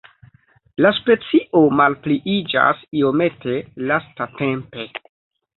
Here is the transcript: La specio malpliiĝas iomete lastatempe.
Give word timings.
La 0.85 0.91
specio 0.99 1.61
malpliiĝas 1.81 2.81
iomete 3.03 3.61
lastatempe. 3.93 4.91